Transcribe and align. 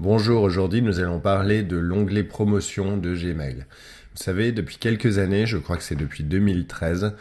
Bonjour, 0.00 0.42
aujourd'hui 0.42 0.80
nous 0.80 1.00
allons 1.00 1.18
parler 1.18 1.64
de 1.64 1.76
l'onglet 1.76 2.22
promotion 2.22 2.96
de 2.96 3.16
Gmail. 3.16 3.66
Vous 4.14 4.22
savez, 4.22 4.52
depuis 4.52 4.76
quelques 4.76 5.18
années, 5.18 5.44
je 5.44 5.58
crois 5.58 5.76
que 5.76 5.82
c'est 5.82 5.96
depuis 5.96 6.22
2013, 6.22 7.16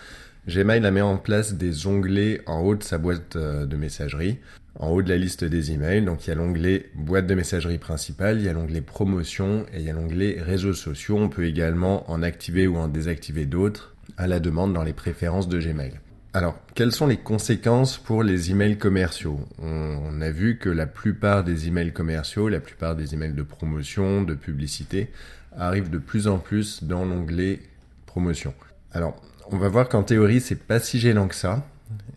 Gmail 0.48 0.86
a 0.86 0.92
mis 0.92 1.02
en 1.02 1.18
place 1.18 1.56
des 1.56 1.88
onglets 1.88 2.40
en 2.46 2.62
haut 2.62 2.76
de 2.76 2.84
sa 2.84 3.00
boîte 3.00 3.36
euh, 3.36 3.66
de 3.66 3.76
messagerie, 3.78 4.38
en 4.76 4.90
haut 4.90 5.02
de 5.02 5.10
la 5.10 5.18
liste 5.18 5.44
des 5.44 5.72
emails. 5.72 6.06
Donc 6.06 6.28
il 6.28 6.30
y 6.30 6.34
a 6.34 6.36
l'onglet 6.36 6.92
boîte 6.94 7.26
de 7.26 7.34
messagerie 7.34 7.80
principale, 7.80 8.38
il 8.38 8.46
y 8.46 8.50
a 8.50 8.54
l'onglet 8.54 8.82
promotion 8.82 9.66
et 9.74 9.80
il 9.80 9.84
y 9.84 9.90
a 9.90 9.94
l'onglet 9.94 10.38
réseaux 10.40 10.74
sociaux. 10.74 11.18
On 11.18 11.30
peut 11.30 11.46
également 11.46 12.08
en 12.12 12.22
activer 12.22 12.68
ou 12.68 12.78
en 12.78 12.88
désactiver 12.88 13.48
d'autres 13.48 13.96
à 14.18 14.28
la 14.28 14.40
demande 14.40 14.74
dans 14.74 14.84
les 14.84 14.94
préférences 14.94 15.50
de 15.50 15.58
Gmail. 15.60 15.94
Alors, 16.38 16.56
quelles 16.76 16.92
sont 16.92 17.08
les 17.08 17.18
conséquences 17.18 17.98
pour 17.98 18.22
les 18.22 18.52
emails 18.52 18.78
commerciaux? 18.78 19.40
On, 19.58 20.22
a 20.22 20.30
vu 20.30 20.60
que 20.60 20.70
la 20.70 20.86
plupart 20.86 21.44
des 21.44 21.68
emails 21.68 21.92
commerciaux, 21.92 22.48
la 22.48 22.60
plupart 22.60 22.96
des 22.96 23.16
emails 23.16 23.34
de 23.34 23.42
promotion, 23.42 24.22
de 24.22 24.36
publicité, 24.36 25.10
arrivent 25.58 25.90
de 25.90 25.98
plus 25.98 26.28
en 26.28 26.38
plus 26.38 26.84
dans 26.84 27.06
l'onglet 27.06 27.60
promotion. 28.06 28.54
Alors, 28.92 29.20
on 29.50 29.58
va 29.58 29.68
voir 29.68 29.90
qu'en 29.90 30.04
théorie, 30.04 30.40
c'est 30.40 30.62
pas 30.62 30.80
si 30.80 31.00
gênant 31.00 31.28
que 31.28 31.34
ça. 31.34 31.66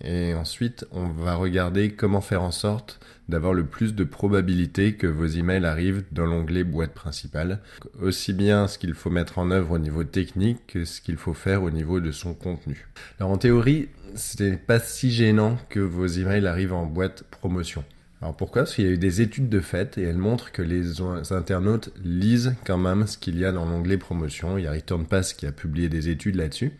Et 0.02 0.34
ensuite, 0.34 0.86
on 0.92 1.08
va 1.08 1.34
regarder 1.34 1.92
comment 1.92 2.20
faire 2.20 2.42
en 2.42 2.50
sorte 2.50 3.00
d'avoir 3.28 3.54
le 3.54 3.64
plus 3.64 3.94
de 3.94 4.04
probabilité 4.04 4.94
que 4.94 5.06
vos 5.06 5.26
emails 5.26 5.64
arrivent 5.64 6.02
dans 6.10 6.26
l'onglet 6.26 6.64
boîte 6.64 6.92
principale. 6.92 7.60
Aussi 8.00 8.32
bien 8.32 8.66
ce 8.66 8.78
qu'il 8.78 8.94
faut 8.94 9.10
mettre 9.10 9.38
en 9.38 9.50
œuvre 9.50 9.72
au 9.72 9.78
niveau 9.78 10.04
technique 10.04 10.66
que 10.66 10.84
ce 10.84 11.00
qu'il 11.00 11.16
faut 11.16 11.34
faire 11.34 11.62
au 11.62 11.70
niveau 11.70 12.00
de 12.00 12.10
son 12.10 12.34
contenu. 12.34 12.88
Alors 13.18 13.30
en 13.30 13.38
théorie, 13.38 13.88
c'est 14.14 14.56
pas 14.56 14.80
si 14.80 15.10
gênant 15.10 15.58
que 15.68 15.80
vos 15.80 16.06
emails 16.06 16.46
arrivent 16.46 16.72
en 16.72 16.86
boîte 16.86 17.22
promotion. 17.30 17.84
Alors 18.20 18.36
pourquoi? 18.36 18.62
Parce 18.62 18.74
qu'il 18.74 18.84
y 18.84 18.88
a 18.88 18.90
eu 18.90 18.98
des 18.98 19.22
études 19.22 19.48
de 19.48 19.60
fait 19.60 19.96
et 19.96 20.02
elles 20.02 20.18
montrent 20.18 20.52
que 20.52 20.60
les 20.60 21.00
internautes 21.32 21.90
lisent 22.04 22.54
quand 22.66 22.76
même 22.76 23.06
ce 23.06 23.16
qu'il 23.16 23.38
y 23.38 23.44
a 23.46 23.52
dans 23.52 23.64
l'onglet 23.64 23.96
promotion. 23.96 24.58
Il 24.58 24.64
y 24.64 24.66
a 24.66 24.72
Return 24.72 25.06
Pass 25.06 25.32
qui 25.32 25.46
a 25.46 25.52
publié 25.52 25.88
des 25.88 26.10
études 26.10 26.36
là-dessus. 26.36 26.72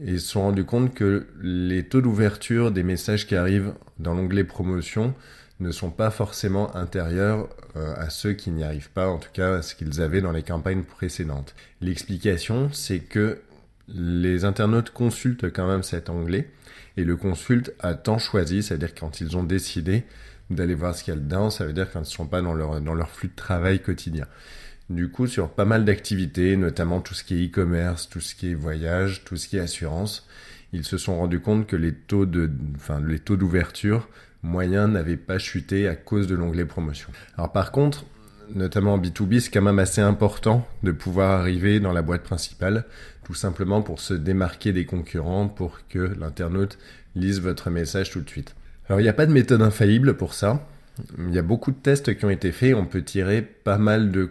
Et 0.00 0.12
ils 0.12 0.20
se 0.20 0.28
sont 0.28 0.42
rendus 0.42 0.64
compte 0.64 0.94
que 0.94 1.26
les 1.40 1.84
taux 1.84 2.00
d'ouverture 2.00 2.70
des 2.70 2.82
messages 2.82 3.26
qui 3.26 3.34
arrivent 3.34 3.74
dans 3.98 4.14
l'onglet 4.14 4.44
promotion 4.44 5.14
ne 5.60 5.72
sont 5.72 5.90
pas 5.90 6.10
forcément 6.10 6.74
intérieurs 6.76 7.48
euh, 7.76 7.94
à 7.96 8.10
ceux 8.10 8.32
qui 8.32 8.50
n'y 8.50 8.62
arrivent 8.62 8.90
pas, 8.90 9.08
en 9.08 9.18
tout 9.18 9.30
cas 9.32 9.56
à 9.56 9.62
ce 9.62 9.74
qu'ils 9.74 10.00
avaient 10.00 10.20
dans 10.20 10.30
les 10.30 10.44
campagnes 10.44 10.84
précédentes. 10.84 11.54
L'explication, 11.80 12.70
c'est 12.72 13.00
que 13.00 13.40
les 13.88 14.44
internautes 14.44 14.90
consultent 14.90 15.50
quand 15.52 15.66
même 15.66 15.82
cet 15.82 16.10
onglet 16.10 16.48
et 16.96 17.04
le 17.04 17.16
consultent 17.16 17.72
à 17.80 17.94
temps 17.94 18.18
choisi, 18.18 18.62
c'est-à-dire 18.62 18.94
quand 18.94 19.20
ils 19.20 19.36
ont 19.36 19.42
décidé 19.42 20.04
d'aller 20.50 20.74
voir 20.74 20.94
ce 20.94 21.04
qu'il 21.04 21.14
y 21.14 21.16
a 21.16 21.20
dedans, 21.20 21.50
ça 21.50 21.64
veut 21.64 21.72
dire 21.72 21.90
quand 21.90 22.00
ils 22.00 22.02
ne 22.02 22.06
sont 22.06 22.26
pas 22.26 22.40
dans 22.40 22.54
leur, 22.54 22.80
dans 22.80 22.94
leur 22.94 23.10
flux 23.10 23.28
de 23.28 23.34
travail 23.34 23.80
quotidien. 23.80 24.26
Du 24.90 25.10
coup, 25.10 25.26
sur 25.26 25.50
pas 25.50 25.66
mal 25.66 25.84
d'activités, 25.84 26.56
notamment 26.56 27.00
tout 27.00 27.14
ce 27.14 27.22
qui 27.22 27.42
est 27.42 27.46
e-commerce, 27.46 28.08
tout 28.08 28.20
ce 28.20 28.34
qui 28.34 28.50
est 28.50 28.54
voyage, 28.54 29.22
tout 29.24 29.36
ce 29.36 29.46
qui 29.46 29.58
est 29.58 29.60
assurance, 29.60 30.26
ils 30.72 30.84
se 30.84 30.96
sont 30.96 31.18
rendus 31.18 31.40
compte 31.40 31.66
que 31.66 31.76
les 31.76 31.92
taux 31.92 32.26
de, 32.26 32.50
enfin, 32.76 33.00
les 33.06 33.18
taux 33.18 33.36
d'ouverture 33.36 34.08
moyens 34.42 34.90
n'avaient 34.90 35.16
pas 35.16 35.38
chuté 35.38 35.88
à 35.88 35.96
cause 35.96 36.26
de 36.26 36.34
l'onglet 36.34 36.64
promotion. 36.64 37.10
Alors 37.36 37.52
par 37.52 37.72
contre, 37.72 38.04
notamment 38.54 38.94
en 38.94 38.98
B2B, 38.98 39.40
c'est 39.40 39.50
quand 39.50 39.62
même 39.62 39.78
assez 39.78 40.00
important 40.00 40.66
de 40.82 40.92
pouvoir 40.92 41.40
arriver 41.40 41.80
dans 41.80 41.92
la 41.92 42.02
boîte 42.02 42.22
principale, 42.22 42.84
tout 43.24 43.34
simplement 43.34 43.82
pour 43.82 44.00
se 44.00 44.14
démarquer 44.14 44.72
des 44.72 44.86
concurrents, 44.86 45.48
pour 45.48 45.80
que 45.88 45.98
l'internaute 46.18 46.78
lise 47.14 47.40
votre 47.40 47.70
message 47.70 48.10
tout 48.10 48.20
de 48.20 48.30
suite. 48.30 48.54
Alors 48.88 49.00
il 49.00 49.02
n'y 49.02 49.08
a 49.10 49.14
pas 49.14 49.26
de 49.26 49.32
méthode 49.32 49.60
infaillible 49.60 50.16
pour 50.16 50.32
ça. 50.32 50.66
Il 51.18 51.34
y 51.34 51.38
a 51.38 51.42
beaucoup 51.42 51.70
de 51.70 51.76
tests 51.76 52.16
qui 52.16 52.24
ont 52.24 52.30
été 52.30 52.52
faits, 52.52 52.74
on 52.74 52.86
peut 52.86 53.02
tirer 53.02 53.42
pas 53.42 53.78
mal 53.78 54.10
de, 54.10 54.30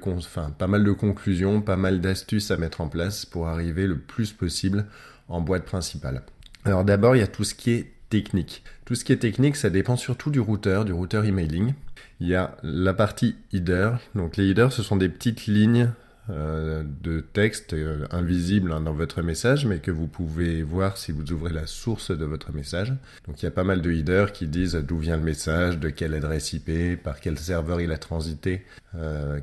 pas 0.58 0.68
mal 0.68 0.84
de 0.84 0.92
conclusions, 0.92 1.62
pas 1.62 1.78
mal 1.78 2.02
d'astuces 2.02 2.52
à 2.52 2.58
mettre 2.58 2.82
en 2.82 2.88
place 2.88 3.26
pour 3.26 3.48
arriver 3.48 3.88
le 3.88 3.98
plus 3.98 4.34
possible 4.34 4.86
en 5.30 5.42
boîte 5.42 5.66
principale. 5.66 6.24
Alors 6.66 6.84
d'abord, 6.84 7.16
il 7.16 7.20
y 7.20 7.24
a 7.24 7.28
tout 7.28 7.44
ce 7.44 7.56
qui 7.56 7.72
est 7.72 7.92
technique. 8.10 8.64
Tout 8.86 8.96
ce 8.96 9.04
qui 9.04 9.14
est 9.14 9.18
technique, 9.18 9.56
ça 9.56 9.70
dépend 9.70 9.96
surtout 9.96 10.32
du 10.32 10.40
routeur, 10.40 10.86
du 10.86 10.94
routeur 10.94 11.26
emailing. 11.26 11.74
Il 12.20 12.28
y 12.28 12.36
a 12.36 12.58
la 12.64 12.94
partie 12.94 13.36
header. 13.54 13.92
Donc 14.16 14.38
les 14.38 14.50
headers, 14.50 14.72
ce 14.72 14.84
sont 14.84 14.96
des 14.96 15.10
petites 15.10 15.46
lignes 15.48 15.90
de 16.30 17.22
texte 17.22 17.74
euh, 17.74 18.06
invisibles 18.12 18.72
hein, 18.72 18.82
dans 18.82 18.94
votre 18.94 19.22
message, 19.22 19.66
mais 19.66 19.80
que 19.80 19.92
vous 19.92 20.08
pouvez 20.08 20.62
voir 20.62 20.98
si 20.98 21.12
vous 21.12 21.32
ouvrez 21.32 21.54
la 21.54 21.68
source 21.68 22.12
de 22.12 22.26
votre 22.26 22.52
message. 22.52 22.94
Donc 23.28 23.42
il 23.42 23.46
y 23.46 23.48
a 23.48 23.52
pas 23.52 23.64
mal 23.64 23.82
de 23.82 23.92
headers 23.92 24.34
qui 24.34 24.48
disent 24.48 24.76
d'où 24.76 24.98
vient 24.98 25.18
le 25.18 25.24
message, 25.24 25.80
de 25.80 25.90
quelle 25.90 26.14
adresse 26.14 26.54
IP, 26.54 27.02
par 27.02 27.20
quel 27.20 27.38
serveur 27.38 27.80
il 27.80 27.92
a 27.92 27.98
transité, 27.98 28.66
euh, 28.96 29.40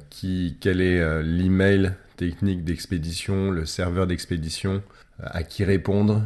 quel 0.61 0.81
est 0.81 1.23
l'email 1.23 1.93
technique 2.17 2.65
d'expédition, 2.65 3.51
le 3.51 3.67
serveur 3.67 4.07
d'expédition, 4.07 4.83
à 5.23 5.43
qui 5.43 5.65
répondre, 5.65 6.23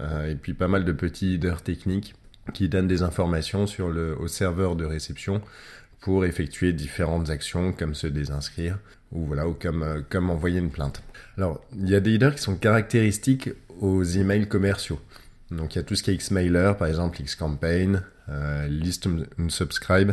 et 0.00 0.34
puis 0.34 0.54
pas 0.54 0.68
mal 0.68 0.84
de 0.84 0.92
petits 0.92 1.34
headers 1.34 1.62
techniques 1.62 2.14
qui 2.52 2.68
donnent 2.68 2.88
des 2.88 3.02
informations 3.02 3.66
sur 3.66 3.88
le, 3.90 4.18
au 4.18 4.28
serveur 4.28 4.76
de 4.76 4.84
réception 4.84 5.40
pour 6.00 6.24
effectuer 6.24 6.72
différentes 6.72 7.30
actions 7.30 7.72
comme 7.72 7.94
se 7.94 8.06
désinscrire 8.06 8.78
ou 9.12 9.26
voilà 9.26 9.48
ou 9.48 9.54
comme, 9.54 9.82
euh, 9.82 10.00
comme 10.08 10.30
envoyer 10.30 10.58
une 10.58 10.70
plainte. 10.70 11.02
Alors, 11.36 11.60
il 11.76 11.88
y 11.88 11.94
a 11.94 12.00
des 12.00 12.14
headers 12.14 12.34
qui 12.34 12.42
sont 12.42 12.56
caractéristiques 12.56 13.50
aux 13.80 14.02
emails 14.02 14.48
commerciaux. 14.48 15.00
Donc, 15.50 15.74
il 15.74 15.78
y 15.78 15.80
a 15.80 15.84
tout 15.84 15.96
ce 15.96 16.02
qui 16.02 16.10
est 16.10 16.16
Xmailer, 16.16 16.72
par 16.78 16.88
exemple 16.88 17.22
Xcampaign, 17.22 18.02
euh, 18.28 18.66
List 18.68 19.08
Unsubscribe. 19.38 20.12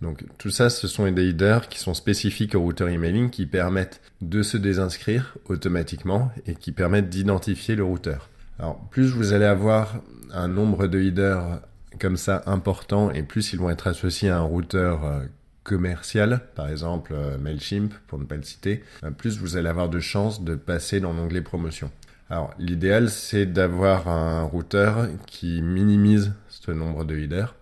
Donc, 0.00 0.24
tout 0.38 0.50
ça, 0.50 0.70
ce 0.70 0.86
sont 0.86 1.10
des 1.10 1.30
headers 1.30 1.68
qui 1.68 1.80
sont 1.80 1.94
spécifiques 1.94 2.54
au 2.54 2.60
routeur 2.60 2.88
emailing 2.88 3.30
qui 3.30 3.46
permettent 3.46 4.00
de 4.20 4.42
se 4.42 4.56
désinscrire 4.56 5.36
automatiquement 5.46 6.30
et 6.46 6.54
qui 6.54 6.70
permettent 6.70 7.08
d'identifier 7.08 7.74
le 7.74 7.82
routeur. 7.82 8.28
Alors, 8.60 8.78
plus 8.90 9.08
vous 9.08 9.32
allez 9.32 9.44
avoir 9.44 10.00
un 10.32 10.46
nombre 10.46 10.86
de 10.86 11.00
headers 11.00 11.60
comme 11.98 12.16
ça 12.16 12.42
important 12.46 13.10
et 13.10 13.22
plus 13.22 13.52
ils 13.52 13.58
vont 13.58 13.70
être 13.70 13.88
associés 13.88 14.30
à 14.30 14.38
un 14.38 14.42
routeur 14.42 15.04
euh, 15.04 15.24
commercial, 15.68 16.40
par 16.54 16.70
exemple 16.70 17.12
euh, 17.14 17.36
Mailchimp 17.36 17.92
pour 18.06 18.18
ne 18.18 18.24
pas 18.24 18.36
le 18.36 18.42
citer, 18.42 18.82
euh, 19.04 19.10
plus 19.10 19.38
vous 19.38 19.58
allez 19.58 19.68
avoir 19.68 19.90
de 19.90 20.00
chances 20.00 20.42
de 20.42 20.54
passer 20.54 20.98
dans 20.98 21.12
l'onglet 21.12 21.42
promotion. 21.42 21.90
Alors 22.30 22.54
l'idéal 22.58 23.10
c'est 23.10 23.44
d'avoir 23.44 24.08
un 24.08 24.42
routeur 24.44 25.08
qui 25.26 25.60
minimise 25.60 26.32
ce 26.48 26.72
nombre 26.72 27.04
de 27.04 27.16
headers, 27.16 27.54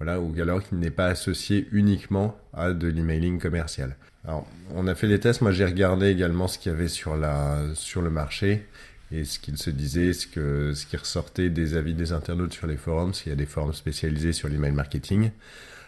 voilà, 0.00 0.20
ou 0.20 0.34
alors 0.40 0.60
qui 0.60 0.74
n'est 0.74 0.90
pas 0.90 1.06
associé 1.06 1.68
uniquement 1.70 2.36
à 2.52 2.72
de 2.72 2.88
l'emailing 2.88 3.38
commercial. 3.38 3.94
Alors 4.24 4.44
on 4.74 4.88
a 4.88 4.96
fait 4.96 5.06
des 5.06 5.20
tests, 5.20 5.40
moi 5.40 5.52
j'ai 5.52 5.64
regardé 5.64 6.08
également 6.08 6.48
ce 6.48 6.58
qu'il 6.58 6.72
y 6.72 6.74
avait 6.74 6.88
sur, 6.88 7.16
la, 7.16 7.60
sur 7.74 8.02
le 8.02 8.10
marché 8.10 8.66
et 9.12 9.24
ce 9.24 9.38
qu'il 9.38 9.56
se 9.56 9.70
disait, 9.70 10.12
ce, 10.12 10.26
que, 10.26 10.72
ce 10.74 10.84
qui 10.84 10.96
ressortait 10.96 11.48
des 11.48 11.76
avis 11.76 11.94
des 11.94 12.12
internautes 12.12 12.54
sur 12.54 12.66
les 12.66 12.76
forums, 12.76 13.14
s'il 13.14 13.30
y 13.30 13.32
a 13.32 13.36
des 13.36 13.46
forums 13.46 13.74
spécialisés 13.74 14.32
sur 14.32 14.48
l'email 14.48 14.72
marketing. 14.72 15.30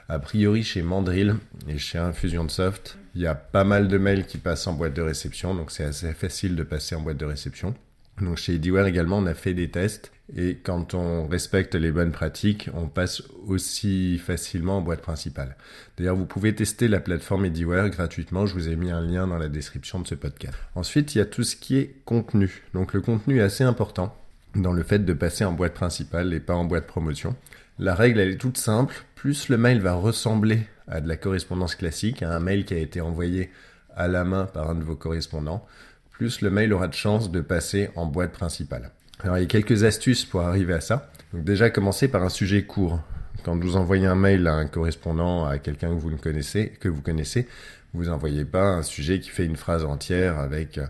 A 0.08 0.18
priori, 0.18 0.62
chez 0.62 0.82
Mandrill 0.82 1.36
et 1.68 1.78
chez 1.78 1.98
Infusionsoft, 1.98 2.98
il 3.14 3.22
y 3.22 3.26
a 3.26 3.34
pas 3.34 3.64
mal 3.64 3.88
de 3.88 3.96
mails 3.96 4.26
qui 4.26 4.38
passent 4.38 4.66
en 4.66 4.74
boîte 4.74 4.94
de 4.94 5.02
réception, 5.02 5.54
donc 5.54 5.70
c'est 5.70 5.84
assez 5.84 6.12
facile 6.12 6.56
de 6.56 6.62
passer 6.62 6.94
en 6.94 7.00
boîte 7.00 7.16
de 7.16 7.24
réception. 7.24 7.74
Donc 8.20 8.36
chez 8.36 8.54
Ediware 8.54 8.86
également, 8.86 9.18
on 9.18 9.26
a 9.26 9.34
fait 9.34 9.54
des 9.54 9.70
tests 9.70 10.12
et 10.36 10.56
quand 10.62 10.94
on 10.94 11.26
respecte 11.26 11.74
les 11.74 11.90
bonnes 11.90 12.12
pratiques, 12.12 12.70
on 12.74 12.86
passe 12.86 13.22
aussi 13.46 14.18
facilement 14.18 14.78
en 14.78 14.80
boîte 14.80 15.02
principale. 15.02 15.56
D'ailleurs, 15.96 16.16
vous 16.16 16.26
pouvez 16.26 16.54
tester 16.54 16.88
la 16.88 17.00
plateforme 17.00 17.46
Ediware 17.46 17.90
gratuitement. 17.90 18.46
Je 18.46 18.54
vous 18.54 18.68
ai 18.68 18.76
mis 18.76 18.90
un 18.90 19.00
lien 19.00 19.26
dans 19.26 19.38
la 19.38 19.48
description 19.48 20.00
de 20.00 20.06
ce 20.06 20.14
podcast. 20.14 20.56
Ensuite, 20.74 21.14
il 21.14 21.18
y 21.18 21.20
a 21.20 21.26
tout 21.26 21.44
ce 21.44 21.56
qui 21.56 21.76
est 21.76 21.96
contenu. 22.04 22.62
Donc 22.72 22.94
le 22.94 23.00
contenu 23.00 23.38
est 23.38 23.42
assez 23.42 23.64
important 23.64 24.16
dans 24.54 24.72
le 24.72 24.82
fait 24.82 25.00
de 25.00 25.12
passer 25.12 25.44
en 25.44 25.52
boîte 25.52 25.74
principale 25.74 26.32
et 26.32 26.40
pas 26.40 26.54
en 26.54 26.64
boîte 26.64 26.86
promotion. 26.86 27.34
La 27.78 27.94
règle, 27.94 28.20
elle 28.20 28.30
est 28.30 28.36
toute 28.36 28.58
simple. 28.58 28.94
Plus 29.16 29.48
le 29.48 29.56
mail 29.56 29.80
va 29.80 29.94
ressembler 29.94 30.60
à 30.86 31.00
de 31.00 31.08
la 31.08 31.16
correspondance 31.16 31.74
classique, 31.74 32.22
à 32.22 32.30
un 32.30 32.40
mail 32.40 32.64
qui 32.64 32.74
a 32.74 32.78
été 32.78 33.00
envoyé 33.00 33.50
à 33.96 34.08
la 34.08 34.24
main 34.24 34.46
par 34.46 34.70
un 34.70 34.74
de 34.74 34.84
vos 34.84 34.96
correspondants, 34.96 35.66
plus 36.10 36.40
le 36.40 36.50
mail 36.50 36.72
aura 36.72 36.88
de 36.88 36.94
chance 36.94 37.30
de 37.30 37.40
passer 37.40 37.90
en 37.96 38.06
boîte 38.06 38.32
principale. 38.32 38.90
Alors 39.20 39.38
il 39.38 39.42
y 39.42 39.44
a 39.44 39.48
quelques 39.48 39.84
astuces 39.84 40.24
pour 40.24 40.42
arriver 40.42 40.74
à 40.74 40.80
ça. 40.80 41.10
Déjà 41.32 41.70
commencer 41.70 42.08
par 42.08 42.22
un 42.22 42.28
sujet 42.28 42.64
court. 42.64 43.00
Quand 43.44 43.58
vous 43.58 43.76
envoyez 43.76 44.06
un 44.06 44.14
mail 44.14 44.46
à 44.46 44.54
un 44.54 44.66
correspondant, 44.66 45.44
à 45.44 45.58
quelqu'un 45.58 45.88
que 45.88 46.00
vous 46.00 46.10
ne 46.10 46.16
connaissez, 46.16 46.70
que 46.80 46.88
vous 46.88 47.02
connaissez, 47.02 47.48
vous 47.92 48.04
n'envoyez 48.04 48.44
pas 48.44 48.64
un 48.64 48.82
sujet 48.82 49.20
qui 49.20 49.30
fait 49.30 49.44
une 49.44 49.56
phrase 49.56 49.84
entière 49.84 50.38
avec 50.38 50.80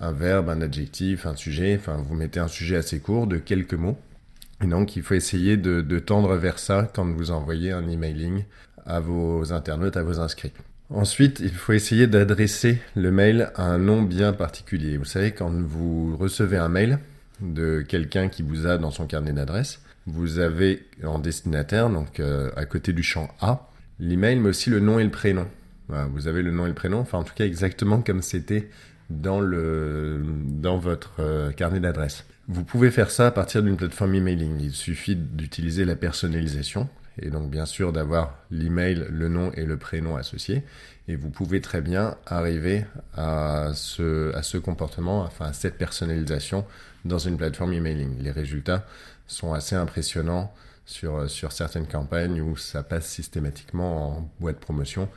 un 0.00 0.12
verbe, 0.12 0.48
un 0.48 0.60
adjectif, 0.60 1.26
un 1.26 1.36
sujet. 1.36 1.76
Enfin, 1.78 1.96
vous 1.96 2.14
mettez 2.14 2.40
un 2.40 2.48
sujet 2.48 2.76
assez 2.76 3.00
court 3.00 3.26
de 3.26 3.38
quelques 3.38 3.74
mots. 3.74 3.98
Et 4.64 4.66
donc, 4.66 4.96
il 4.96 5.02
faut 5.02 5.12
essayer 5.12 5.58
de, 5.58 5.98
tendre 5.98 6.36
vers 6.36 6.58
ça 6.58 6.90
quand 6.94 7.04
vous 7.04 7.30
envoyez 7.30 7.72
un 7.72 7.86
emailing 7.86 8.44
à 8.86 8.98
vos 8.98 9.52
internautes, 9.52 9.98
à 9.98 10.02
vos 10.02 10.20
inscrits. 10.20 10.52
Ensuite, 10.88 11.40
il 11.40 11.50
faut 11.50 11.74
essayer 11.74 12.06
d'adresser 12.06 12.80
le 12.96 13.10
mail 13.10 13.50
à 13.56 13.64
un 13.64 13.76
nom 13.76 14.00
bien 14.00 14.32
particulier. 14.32 14.96
Vous 14.96 15.04
savez, 15.04 15.32
quand 15.32 15.50
vous 15.50 16.16
recevez 16.16 16.56
un 16.56 16.70
mail 16.70 16.98
de 17.42 17.82
quelqu'un 17.86 18.28
qui 18.28 18.42
vous 18.42 18.66
a 18.66 18.78
dans 18.78 18.90
son 18.90 19.06
carnet 19.06 19.34
d'adresse, 19.34 19.80
vous 20.06 20.38
avez 20.38 20.86
en 21.04 21.18
destinataire, 21.18 21.90
donc 21.90 22.18
euh, 22.18 22.50
à 22.56 22.64
côté 22.64 22.94
du 22.94 23.02
champ 23.02 23.28
A, 23.42 23.68
l'email, 24.00 24.40
mais 24.40 24.48
aussi 24.48 24.70
le 24.70 24.80
nom 24.80 24.98
et 24.98 25.04
le 25.04 25.10
prénom. 25.10 25.46
vous 25.88 26.26
avez 26.26 26.40
le 26.40 26.52
nom 26.52 26.64
et 26.64 26.70
le 26.70 26.74
prénom, 26.74 27.00
enfin 27.00 27.18
en 27.18 27.24
tout 27.24 27.34
cas 27.34 27.44
exactement 27.44 28.00
comme 28.00 28.22
c'était 28.22 28.70
dans, 29.10 29.42
dans 29.42 30.78
votre 30.78 31.16
euh, 31.18 31.52
carnet 31.52 31.80
d'adresse. 31.80 32.24
Vous 32.46 32.62
pouvez 32.62 32.90
faire 32.90 33.10
ça 33.10 33.28
à 33.28 33.30
partir 33.30 33.62
d'une 33.62 33.76
plateforme 33.76 34.14
emailing. 34.14 34.60
Il 34.60 34.72
suffit 34.72 35.16
d'utiliser 35.16 35.84
la 35.84 35.96
personnalisation 35.96 36.88
et 37.18 37.30
donc 37.30 37.50
bien 37.50 37.64
sûr 37.64 37.92
d'avoir 37.92 38.34
l'email, 38.50 39.06
le 39.08 39.28
nom 39.28 39.50
et 39.52 39.64
le 39.64 39.76
prénom 39.78 40.16
associés. 40.16 40.62
Et 41.08 41.16
vous 41.16 41.30
pouvez 41.30 41.60
très 41.60 41.80
bien 41.80 42.16
arriver 42.26 42.84
à 43.16 43.70
ce, 43.74 44.34
à 44.34 44.42
ce 44.42 44.58
comportement, 44.58 45.22
enfin 45.22 45.46
à 45.46 45.52
cette 45.52 45.78
personnalisation 45.78 46.66
dans 47.04 47.18
une 47.18 47.36
plateforme 47.36 47.72
emailing. 47.72 48.18
Les 48.20 48.30
résultats 48.30 48.86
sont 49.26 49.54
assez 49.54 49.74
impressionnants 49.76 50.52
sur, 50.86 51.30
sur 51.30 51.52
certaines 51.52 51.86
campagnes 51.86 52.42
où 52.42 52.56
ça 52.56 52.82
passe 52.82 53.06
systématiquement 53.06 54.18
en 54.18 54.30
boîte 54.40 54.58
promotion. 54.58 55.08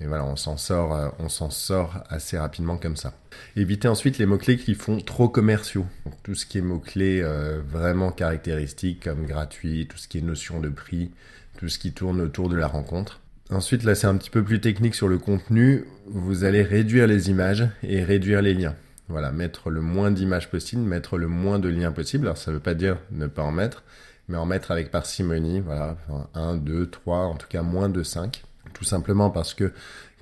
Et 0.00 0.06
voilà, 0.06 0.24
on 0.24 0.36
s'en 0.36 0.56
sort, 0.56 0.94
euh, 0.94 1.08
on 1.18 1.28
s'en 1.28 1.50
sort 1.50 2.02
assez 2.08 2.36
rapidement 2.36 2.76
comme 2.76 2.96
ça. 2.96 3.14
Évitez 3.56 3.88
ensuite 3.88 4.18
les 4.18 4.26
mots-clés 4.26 4.56
qui 4.56 4.74
font 4.74 4.98
trop 5.00 5.28
commerciaux. 5.28 5.86
tout 6.22 6.34
ce 6.34 6.46
qui 6.46 6.58
est 6.58 6.62
mots-clés 6.62 7.20
euh, 7.22 7.60
vraiment 7.66 8.10
caractéristiques 8.10 9.04
comme 9.04 9.24
gratuit, 9.26 9.86
tout 9.88 9.96
ce 9.96 10.08
qui 10.08 10.18
est 10.18 10.22
notion 10.22 10.60
de 10.60 10.68
prix, 10.68 11.10
tout 11.58 11.68
ce 11.68 11.78
qui 11.78 11.92
tourne 11.92 12.20
autour 12.20 12.48
de 12.48 12.56
la 12.56 12.66
rencontre. 12.66 13.20
Ensuite, 13.50 13.84
là, 13.84 13.94
c'est 13.94 14.06
un 14.06 14.16
petit 14.16 14.30
peu 14.30 14.42
plus 14.42 14.60
technique 14.60 14.94
sur 14.94 15.06
le 15.06 15.18
contenu. 15.18 15.84
Vous 16.06 16.44
allez 16.44 16.62
réduire 16.62 17.06
les 17.06 17.30
images 17.30 17.68
et 17.82 18.02
réduire 18.02 18.42
les 18.42 18.54
liens. 18.54 18.74
Voilà, 19.08 19.30
mettre 19.30 19.70
le 19.70 19.82
moins 19.82 20.10
d'images 20.10 20.50
possible, 20.50 20.82
mettre 20.82 21.18
le 21.18 21.28
moins 21.28 21.58
de 21.58 21.68
liens 21.68 21.92
possible. 21.92 22.26
Alors, 22.26 22.38
ça 22.38 22.50
ne 22.50 22.56
veut 22.56 22.62
pas 22.62 22.74
dire 22.74 22.96
ne 23.12 23.26
pas 23.26 23.42
en 23.42 23.52
mettre, 23.52 23.84
mais 24.28 24.38
en 24.38 24.46
mettre 24.46 24.70
avec 24.70 24.90
parcimonie. 24.90 25.60
Voilà, 25.60 25.96
1, 26.34 26.56
2, 26.56 26.88
3, 26.90 27.18
en 27.18 27.34
tout 27.34 27.46
cas 27.48 27.62
moins 27.62 27.90
de 27.90 28.02
5. 28.02 28.42
Tout 28.74 28.84
simplement 28.84 29.30
parce 29.30 29.54
que 29.54 29.72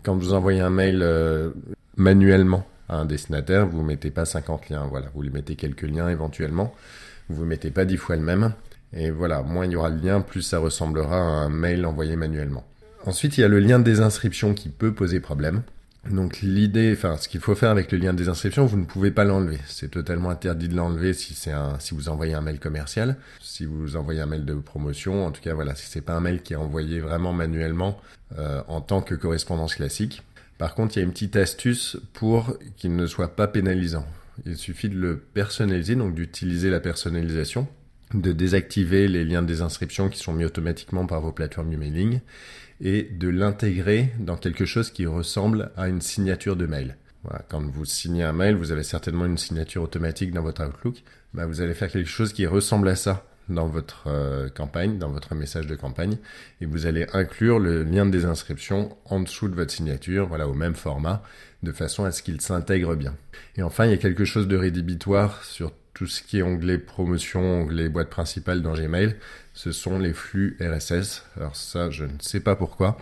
quand 0.04 0.16
vous 0.16 0.32
envoyez 0.32 0.60
un 0.60 0.70
mail 0.70 1.00
euh, 1.02 1.50
manuellement 1.96 2.66
à 2.88 2.96
un 2.96 3.04
destinataire, 3.04 3.66
vous 3.66 3.82
ne 3.82 3.86
mettez 3.86 4.10
pas 4.10 4.24
50 4.24 4.68
liens. 4.68 4.86
Voilà, 4.88 5.08
vous 5.14 5.22
lui 5.22 5.30
mettez 5.30 5.56
quelques 5.56 5.82
liens 5.82 6.08
éventuellement. 6.08 6.74
Vous 7.28 7.42
ne 7.42 7.48
mettez 7.48 7.70
pas 7.70 7.84
10 7.84 7.96
fois 7.96 8.16
le 8.16 8.22
même. 8.22 8.52
Et 8.92 9.10
voilà, 9.10 9.42
moins 9.42 9.64
il 9.64 9.72
y 9.72 9.76
aura 9.76 9.90
de 9.90 10.04
liens, 10.04 10.20
plus 10.20 10.42
ça 10.42 10.58
ressemblera 10.58 11.16
à 11.16 11.20
un 11.20 11.48
mail 11.48 11.86
envoyé 11.86 12.14
manuellement. 12.14 12.64
Ensuite, 13.06 13.38
il 13.38 13.40
y 13.40 13.44
a 13.44 13.48
le 13.48 13.58
lien 13.58 13.78
de 13.78 13.84
désinscription 13.84 14.54
qui 14.54 14.68
peut 14.68 14.92
poser 14.92 15.18
problème. 15.18 15.62
Donc 16.10 16.40
l'idée, 16.42 16.92
enfin 16.96 17.16
ce 17.16 17.28
qu'il 17.28 17.40
faut 17.40 17.54
faire 17.54 17.70
avec 17.70 17.92
le 17.92 17.98
lien 17.98 18.12
de 18.12 18.18
désinscription, 18.18 18.66
vous 18.66 18.76
ne 18.76 18.84
pouvez 18.84 19.12
pas 19.12 19.24
l'enlever. 19.24 19.58
C'est 19.66 19.90
totalement 19.90 20.30
interdit 20.30 20.68
de 20.68 20.74
l'enlever 20.74 21.12
si 21.12 21.34
c'est 21.34 21.52
un, 21.52 21.78
si 21.78 21.94
vous 21.94 22.08
envoyez 22.08 22.34
un 22.34 22.40
mail 22.40 22.58
commercial, 22.58 23.16
si 23.40 23.66
vous 23.66 23.96
envoyez 23.96 24.20
un 24.20 24.26
mail 24.26 24.44
de 24.44 24.54
promotion, 24.54 25.26
en 25.26 25.30
tout 25.30 25.40
cas 25.40 25.54
voilà, 25.54 25.76
si 25.76 25.86
c'est 25.86 26.00
pas 26.00 26.14
un 26.14 26.20
mail 26.20 26.42
qui 26.42 26.54
est 26.54 26.56
envoyé 26.56 26.98
vraiment 27.00 27.32
manuellement 27.32 28.00
euh, 28.38 28.62
en 28.66 28.80
tant 28.80 29.00
que 29.00 29.14
correspondance 29.14 29.76
classique. 29.76 30.22
Par 30.58 30.74
contre, 30.74 30.96
il 30.96 31.00
y 31.00 31.02
a 31.02 31.04
une 31.04 31.12
petite 31.12 31.36
astuce 31.36 31.96
pour 32.12 32.56
qu'il 32.76 32.96
ne 32.96 33.06
soit 33.06 33.36
pas 33.36 33.46
pénalisant. 33.46 34.06
Il 34.44 34.56
suffit 34.56 34.88
de 34.88 34.98
le 34.98 35.18
personnaliser, 35.18 35.94
donc 35.94 36.14
d'utiliser 36.14 36.70
la 36.70 36.80
personnalisation 36.80 37.68
de 38.14 38.32
désactiver 38.32 39.08
les 39.08 39.24
liens 39.24 39.42
de 39.42 39.46
désinscription 39.46 40.08
qui 40.08 40.18
sont 40.18 40.32
mis 40.32 40.44
automatiquement 40.44 41.06
par 41.06 41.20
vos 41.20 41.32
plateformes 41.32 41.72
emailing 41.72 42.20
et 42.80 43.02
de 43.02 43.28
l'intégrer 43.28 44.12
dans 44.18 44.36
quelque 44.36 44.64
chose 44.64 44.90
qui 44.90 45.06
ressemble 45.06 45.70
à 45.76 45.88
une 45.88 46.00
signature 46.00 46.56
de 46.56 46.66
mail. 46.66 46.96
Quand 47.48 47.62
vous 47.62 47.84
signez 47.84 48.24
un 48.24 48.32
mail, 48.32 48.56
vous 48.56 48.72
avez 48.72 48.82
certainement 48.82 49.26
une 49.26 49.38
signature 49.38 49.82
automatique 49.82 50.32
dans 50.32 50.42
votre 50.42 50.66
Outlook. 50.66 51.04
Bah, 51.34 51.46
vous 51.46 51.60
allez 51.60 51.74
faire 51.74 51.90
quelque 51.90 52.08
chose 52.08 52.32
qui 52.32 52.46
ressemble 52.46 52.88
à 52.88 52.96
ça 52.96 53.24
dans 53.48 53.66
votre 53.66 54.04
euh, 54.06 54.48
campagne, 54.48 54.98
dans 54.98 55.10
votre 55.10 55.34
message 55.34 55.66
de 55.66 55.74
campagne, 55.74 56.16
et 56.60 56.66
vous 56.66 56.86
allez 56.86 57.06
inclure 57.12 57.58
le 57.58 57.82
lien 57.84 58.06
de 58.06 58.10
désinscription 58.10 58.96
en 59.04 59.20
dessous 59.20 59.48
de 59.48 59.54
votre 59.54 59.70
signature, 59.70 60.26
voilà, 60.26 60.48
au 60.48 60.54
même 60.54 60.74
format, 60.74 61.22
de 61.62 61.72
façon 61.72 62.04
à 62.04 62.12
ce 62.12 62.22
qu'il 62.22 62.40
s'intègre 62.40 62.94
bien. 62.94 63.14
Et 63.56 63.62
enfin, 63.62 63.84
il 63.84 63.90
y 63.90 63.94
a 63.94 63.98
quelque 63.98 64.24
chose 64.24 64.48
de 64.48 64.56
rédhibitoire 64.56 65.44
sur 65.44 65.72
tout 65.94 66.06
ce 66.06 66.22
qui 66.22 66.38
est 66.38 66.42
onglet 66.42 66.78
promotion, 66.78 67.62
onglet 67.62 67.88
boîte 67.88 68.10
principale 68.10 68.62
dans 68.62 68.74
Gmail, 68.74 69.16
ce 69.54 69.72
sont 69.72 69.98
les 69.98 70.12
flux 70.12 70.56
RSS. 70.60 71.24
Alors 71.36 71.56
ça, 71.56 71.90
je 71.90 72.04
ne 72.04 72.18
sais 72.20 72.40
pas 72.40 72.56
pourquoi, 72.56 72.96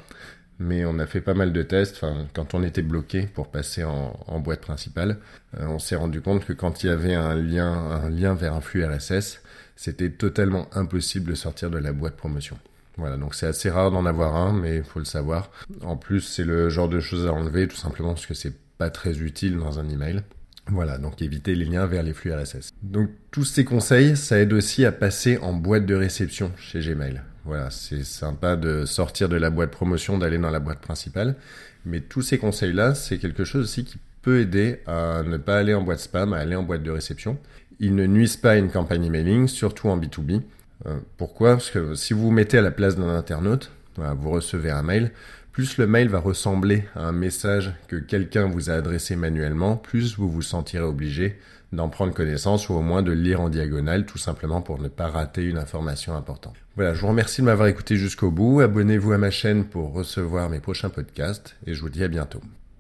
mais 0.58 0.84
on 0.84 0.98
a 0.98 1.06
fait 1.06 1.20
pas 1.20 1.34
mal 1.34 1.52
de 1.52 1.62
tests. 1.62 1.96
Enfin, 1.96 2.26
quand 2.34 2.54
on 2.54 2.62
était 2.62 2.82
bloqué 2.82 3.22
pour 3.22 3.48
passer 3.48 3.84
en, 3.84 4.40
boîte 4.40 4.60
principale, 4.60 5.18
euh, 5.58 5.66
on 5.66 5.78
s'est 5.78 5.96
rendu 5.96 6.20
compte 6.20 6.44
que 6.44 6.52
quand 6.52 6.82
il 6.82 6.88
y 6.88 6.90
avait 6.90 7.14
un 7.14 7.34
lien, 7.34 7.72
un 7.72 8.10
lien 8.10 8.34
vers 8.34 8.54
un 8.54 8.60
flux 8.60 8.84
RSS, 8.84 9.42
c'était 9.76 10.10
totalement 10.10 10.68
impossible 10.74 11.30
de 11.30 11.34
sortir 11.34 11.70
de 11.70 11.78
la 11.78 11.92
boîte 11.92 12.16
promotion. 12.16 12.58
Voilà, 12.96 13.16
donc 13.16 13.34
c'est 13.34 13.46
assez 13.46 13.70
rare 13.70 13.90
d'en 13.90 14.04
avoir 14.04 14.36
un, 14.36 14.52
mais 14.52 14.76
il 14.76 14.84
faut 14.84 14.98
le 14.98 15.06
savoir. 15.06 15.50
En 15.82 15.96
plus, 15.96 16.20
c'est 16.20 16.44
le 16.44 16.68
genre 16.68 16.88
de 16.88 17.00
choses 17.00 17.26
à 17.26 17.32
enlever, 17.32 17.66
tout 17.66 17.76
simplement 17.76 18.12
parce 18.12 18.26
que 18.26 18.34
c'est 18.34 18.54
pas 18.76 18.90
très 18.90 19.20
utile 19.20 19.56
dans 19.56 19.78
un 19.78 19.88
email. 19.88 20.22
Voilà, 20.70 20.98
donc 20.98 21.20
éviter 21.20 21.54
les 21.54 21.64
liens 21.64 21.86
vers 21.86 22.02
les 22.02 22.12
flux 22.12 22.32
RSS. 22.32 22.70
Donc 22.82 23.10
tous 23.30 23.44
ces 23.44 23.64
conseils, 23.64 24.16
ça 24.16 24.38
aide 24.38 24.52
aussi 24.52 24.84
à 24.84 24.92
passer 24.92 25.38
en 25.38 25.52
boîte 25.52 25.86
de 25.86 25.94
réception 25.94 26.52
chez 26.56 26.80
Gmail. 26.80 27.22
Voilà, 27.44 27.70
c'est 27.70 28.04
sympa 28.04 28.56
de 28.56 28.84
sortir 28.84 29.28
de 29.28 29.36
la 29.36 29.50
boîte 29.50 29.70
promotion, 29.70 30.18
d'aller 30.18 30.38
dans 30.38 30.50
la 30.50 30.60
boîte 30.60 30.80
principale. 30.80 31.36
Mais 31.84 32.00
tous 32.00 32.22
ces 32.22 32.38
conseils-là, 32.38 32.94
c'est 32.94 33.18
quelque 33.18 33.44
chose 33.44 33.64
aussi 33.64 33.84
qui 33.84 33.98
peut 34.22 34.40
aider 34.40 34.80
à 34.86 35.22
ne 35.22 35.38
pas 35.38 35.58
aller 35.58 35.74
en 35.74 35.82
boîte 35.82 36.00
spam, 36.00 36.32
à 36.32 36.38
aller 36.38 36.54
en 36.54 36.62
boîte 36.62 36.82
de 36.82 36.90
réception. 36.90 37.38
Ils 37.78 37.94
ne 37.94 38.06
nuisent 38.06 38.36
pas 38.36 38.52
à 38.52 38.56
une 38.56 38.70
campagne 38.70 39.04
emailing, 39.04 39.48
surtout 39.48 39.88
en 39.88 39.98
B2B. 39.98 40.42
Euh, 40.86 40.98
pourquoi? 41.16 41.52
Parce 41.52 41.70
que 41.70 41.94
si 41.94 42.12
vous 42.12 42.22
vous 42.22 42.30
mettez 42.30 42.58
à 42.58 42.62
la 42.62 42.70
place 42.70 42.96
d'un 42.96 43.08
internaute, 43.08 43.70
vous 43.96 44.30
recevez 44.30 44.70
un 44.70 44.82
mail, 44.82 45.10
plus 45.52 45.78
le 45.78 45.86
mail 45.86 46.08
va 46.08 46.18
ressembler 46.18 46.84
à 46.94 47.02
un 47.02 47.12
message 47.12 47.72
que 47.88 47.96
quelqu'un 47.96 48.46
vous 48.46 48.70
a 48.70 48.74
adressé 48.74 49.16
manuellement, 49.16 49.76
plus 49.76 50.16
vous 50.16 50.30
vous 50.30 50.42
sentirez 50.42 50.84
obligé 50.84 51.38
d'en 51.72 51.88
prendre 51.88 52.12
connaissance 52.12 52.68
ou 52.68 52.74
au 52.74 52.82
moins 52.82 53.02
de 53.02 53.12
lire 53.12 53.40
en 53.40 53.48
diagonale, 53.48 54.06
tout 54.06 54.18
simplement 54.18 54.60
pour 54.60 54.80
ne 54.80 54.88
pas 54.88 55.08
rater 55.08 55.44
une 55.44 55.58
information 55.58 56.16
importante. 56.16 56.56
Voilà, 56.76 56.94
je 56.94 57.00
vous 57.00 57.08
remercie 57.08 57.42
de 57.42 57.46
m'avoir 57.46 57.68
écouté 57.68 57.96
jusqu'au 57.96 58.30
bout. 58.30 58.60
Abonnez-vous 58.60 59.12
à 59.12 59.18
ma 59.18 59.30
chaîne 59.30 59.64
pour 59.64 59.92
recevoir 59.92 60.48
mes 60.50 60.60
prochains 60.60 60.90
podcasts 60.90 61.56
et 61.66 61.74
je 61.74 61.80
vous 61.80 61.90
dis 61.90 62.02
à 62.02 62.08
bientôt. 62.08 62.40